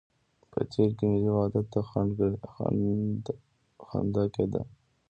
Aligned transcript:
په 0.51 0.59
تېر 0.71 0.89
کې 0.97 1.05
ملي 1.11 1.29
وحدت 1.35 1.65
ته 1.73 1.79
خنده 4.13 4.23
کېده. 4.35 4.61